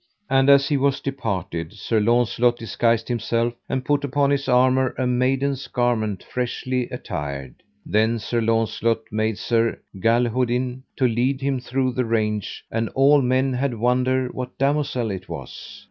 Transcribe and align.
And 0.31 0.49
as 0.49 0.67
he 0.67 0.77
was 0.77 0.99
departed, 0.99 1.73
Sir 1.73 1.99
Launcelot 1.99 2.57
disguised 2.57 3.07
himself, 3.07 3.53
and 3.69 3.85
put 3.85 4.03
upon 4.03 4.31
his 4.31 4.47
armour 4.49 4.95
a 4.97 5.05
maiden's 5.05 5.67
garment 5.67 6.23
freshly 6.23 6.89
attired. 6.89 7.61
Then 7.85 8.17
Sir 8.17 8.41
Launcelot 8.41 9.01
made 9.11 9.37
Sir 9.37 9.79
Galihodin 9.99 10.81
to 10.95 11.07
lead 11.07 11.41
him 11.41 11.59
through 11.59 11.91
the 11.91 12.05
range, 12.05 12.65
and 12.71 12.89
all 12.95 13.21
men 13.21 13.53
had 13.53 13.75
wonder 13.75 14.29
what 14.29 14.57
damosel 14.57 15.11
it 15.11 15.29
was. 15.29 15.79